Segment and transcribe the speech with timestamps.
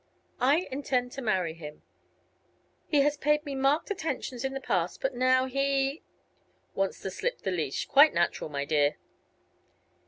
[0.39, 1.83] "I intend to marry him.
[2.87, 6.01] He has paid me marked attentions in the past; but now he"
[6.73, 7.85] "Wants to slip the leash.
[7.85, 8.95] Quite natural, my dear."